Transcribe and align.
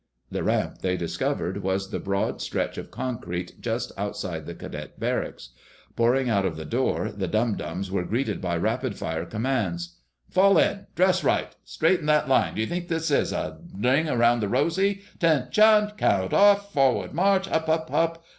The 0.31 0.41
ramp, 0.41 0.79
they 0.79 0.97
discovered, 0.97 1.61
was 1.61 1.91
the 1.91 1.99
broad 1.99 2.41
stretch 2.41 2.79
of 2.79 2.89
concrete 2.89 3.61
just 3.61 3.91
outside 3.95 4.47
the 4.47 4.55
cadet 4.55 4.99
barracks. 4.99 5.49
Pouring 5.95 6.27
out 6.27 6.43
of 6.43 6.55
the 6.57 6.65
door, 6.65 7.11
the 7.11 7.27
dum 7.27 7.55
dums 7.55 7.91
were 7.91 8.03
greeted 8.03 8.41
by 8.41 8.57
rapid 8.57 8.97
fire 8.97 9.25
commands: 9.27 9.97
"Fall 10.31 10.57
in! 10.57 10.87
Dress, 10.95 11.23
right! 11.23 11.55
Straighten 11.65 12.07
that 12.07 12.27
line 12.27 12.55
d'you 12.55 12.65
think 12.65 12.87
this 12.87 13.11
is 13.11 13.31
a 13.31 13.59
ring 13.77 14.09
around 14.09 14.39
the 14.39 14.49
rosy? 14.49 15.03
'Ten 15.19 15.51
shun! 15.51 15.91
Count 15.97 16.33
off! 16.33 16.73
Forwar 16.73 17.03
r 17.03 17.09
rd, 17.09 17.13
march! 17.13 17.45
Hup, 17.47 17.67
hup, 17.69 17.91
hup! 17.91 18.23